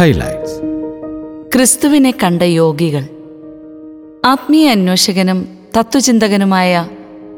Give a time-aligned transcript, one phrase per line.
[0.00, 0.50] Highlights.
[1.54, 3.02] ക്രിസ്തുവിനെ കണ്ട യോഗികൾ.
[4.24, 6.88] ആത്മീയ അന്വേഷകനും തത്വചിന്തകനുമായ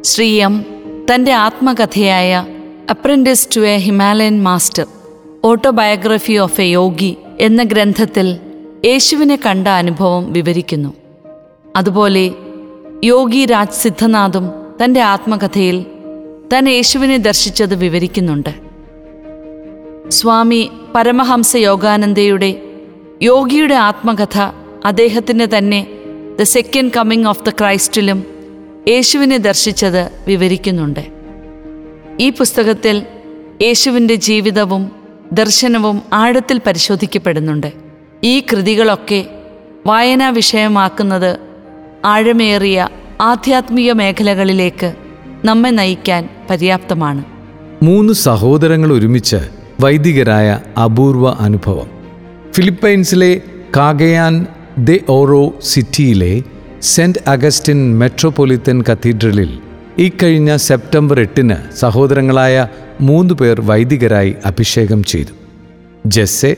[0.05, 0.65] ശ്രീ എം
[1.15, 2.47] തന്റെ ആത്മകഥയായ
[2.91, 4.87] apprentice to a Himalayan master
[5.45, 8.39] autobiography of a yogi എന്ന ഗ്രന്ഥത്തിൽ
[8.85, 10.95] യേശുവിനെ കണ്ട അനുഭവം വിവരിക്കുന്നു.
[11.77, 12.31] അതുപോലെ
[13.05, 14.51] യോഗി രാജ് സിദ്ധനാഥും
[14.85, 15.87] തന്റെ ആത്മകഥയിൽ
[16.53, 18.72] താൻ യേശുവിനെ ദർശിച്ചത് വിവരിക്കുന്നുണ്ട്.
[20.09, 22.63] സ്വാമി പരമഹംസ യോഗാനന്ദയുടെ
[23.23, 24.39] യോഗിയുടെ ആത്മകഥ
[24.85, 25.87] അദ്ദേഹത്തിന്റെ തന്നെ
[26.41, 28.25] the second coming of the ക്രൈസ്റ്റിലും
[28.89, 31.07] യേശുവിനെ ദർശിച്ചത് വിവരിക്കുന്നുണ്ട്.
[32.21, 33.07] ഈ പുസ്തകത്തിൽ
[33.63, 34.93] യേശുവിന്റെ ജീവിതവും
[35.33, 37.73] ദർശനവും ആഴത്തിൽ പരിശോധിക്കപ്പെടുന്നുണ്ട്.
[38.25, 39.27] ഈ കൃതികളൊക്കെ
[39.87, 41.39] വായനാ വിഷയമാക്കുന്നത്
[42.05, 42.89] ആഴമേറിയ
[43.21, 44.95] ആധ്യാത്മിക മേഖലകളിലേക്ക്
[45.45, 47.25] നമ്മെ നയിക്കാൻ പര്യാപ്തമാണ്.
[47.83, 51.91] മൂന്ന് സഹോദരങ്ങൾ ഒരുമിച്ച് വൈദികരായ അപൂർവ അനുഭവം.
[52.53, 53.41] ഫിലിപ്പൈൻസിലെ
[53.77, 54.47] കാഗയാൻ
[54.79, 56.43] ദെ ഓറോ സിറ്റിയിലെ
[56.83, 59.59] സെന്റ് അഗസ്റ്റിൻ മെട്രോപൊളിറ്റൻ കത്തീഡ്രലിൽ
[59.99, 62.69] ഇക്കഴിഞ്ഞ സെപ്റ്റംബർ എട്ടിന് സഹോദരങ്ങളായ
[63.01, 65.35] മൂന്ന് പേർ വൈദികരായി അഭിഷേകം ചെയ്തു.
[66.07, 66.57] ജെസ്സെ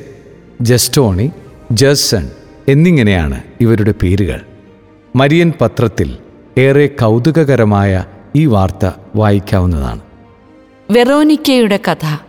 [0.61, 1.31] ജസ്റ്റോണി
[1.73, 2.31] ജസ്സൺ
[2.69, 4.41] എന്നിങ്ങനെയാണ് ഇവരുടെ പേരുകൾ.
[5.17, 6.17] മരിയൻ പത്രത്തിൽ
[6.59, 8.05] ഏറെ കൗതുകകരമായ
[8.37, 10.01] ഈ വാർത്ത വായിക്കാവുന്നതാണ്.
[10.91, 12.24] വെറോനിക്കയുടെ കഥ.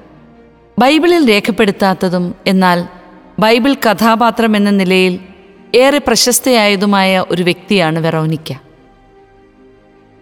[0.79, 2.85] ബൈബിളിൽ രേഖപ്പെടുത്താത്തതും എന്നാൽ
[3.39, 5.19] ബൈബിൾ കഥാപാത്രം എന്ന നിലയിൽ
[5.75, 8.53] ഏറെ പ്രശസ്തയായതുമായ ഒരു വ്യക്തിയാണ് വെറോനിക്ക.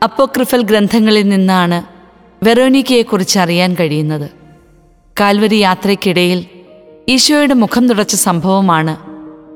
[0.04, 1.84] അപ്പോക്രിഫൽ ഗ്രന്ഥങ്ങളിൽ നിന്നാണ്
[2.46, 4.32] വെറോനിക്കയെക്കുറിച്ച് അറിയാൻ കഴിയുന്നത്.
[5.20, 6.46] കാൽവരി യാത്രയ്ക്കിടയിൽ
[7.10, 8.98] ഈശോയുടെ മുഖം തുടച്ച സംഭവമാണ്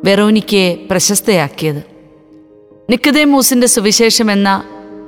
[0.05, 1.83] വെറോനിക്കയെ പ്രശസ്തയാക്കിയത്.
[2.89, 4.63] നിക്കതേമൂസിന്റെ സുവിശേഷം എന്ന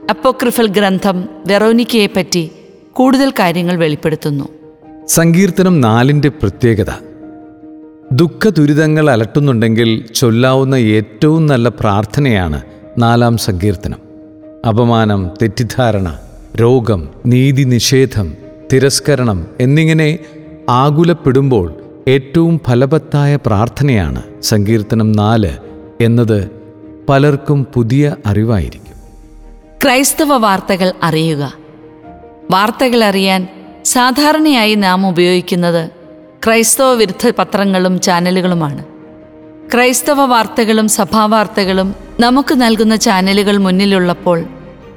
[0.09, 2.51] അപ്പോക്രിഫൽ ഗ്രന്ഥം വെറോനിക്കയെപ്പറ്റി
[2.93, 4.58] കൂടുതൽ കാര്യങ്ങൾ വെളിപ്പെടുത്തുന്നു.
[5.09, 6.91] സങ്കീർത്തനം നാലിന്റെ പ്രത്യേകത.
[8.11, 12.61] ദുഃഖ ദുരിതങ്ങൾ അലട്ടുന്നുണ്ടെങ്കിൽ ചൊല്ലാവുന്ന ഏറ്റവും നല്ല പ്രാർത്ഥനയാണ്
[12.97, 13.99] നാലാം സങ്കീർത്തനം.
[14.67, 16.19] അപമാനം തെറ്റിദ്ധാരണ
[16.55, 18.33] രോഗം നീതി നിഷേധം
[18.73, 20.19] തിരസ്കരണം എന്നിങ്ങനെ
[20.69, 21.73] ആകുലപ്പെടുമ്പോൾ
[22.07, 25.51] ഏറ്റവും ഫലവത്തായ പ്രാർത്ഥനയാണ് സങ്കീർത്തനം നാല്
[26.01, 26.51] എന്നത്
[27.09, 28.93] പലർക്കും പുതിയ അറിവായിരിക്കും.
[29.83, 31.53] ക്രൈസ്തവ വാർത്തകൾ അറിയുക.
[32.51, 35.91] വാർത്തകൾ അറിയാൻ സാധാരണയായി നാം ഉപയോഗിക്കുന്നത്
[36.45, 38.83] ക്രൈസ്തവ വിരുദ്ധ പത്രങ്ങളും ചാനലുകളുമാണ്.
[39.73, 44.45] ക്രൈസ്തവ വാർത്തകളും സഭാവാർത്തകളും നമുക്ക് നൽകുന്ന ചാനലുകൾ മുന്നിലുള്ളപ്പോൾ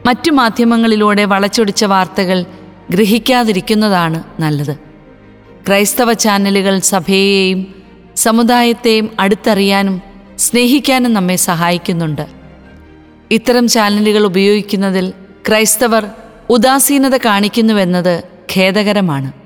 [0.07, 2.45] മറ്റു മാധ്യമങ്ങളിലൂടെ വളച്ചൊടിച്ച വാർത്തകൾ
[2.91, 4.77] ഗ്രഹിക്കാതിരിക്കുന്നതാണ് നല്ലത്.
[5.67, 7.75] ക്രൈസ്തവ ചാനലുകൾ സഭയെയും
[8.17, 10.03] സമുദായത്തെയും അടുത്തറിയാനും
[10.39, 12.27] സ്നേഹിക്കാനും നമ്മെ സഹായിക്കുന്നുണ്ട്.
[13.31, 15.13] ഇത്തരം ചാനലുകൾ ഉപയോഗിക്കുന്നതിൽ
[15.49, 16.07] ക്രൈസ്തവർ
[16.51, 19.42] ഉദാസീനത കാണിക്കുന്നുവെന്നത് ഖേദകരമാണ്.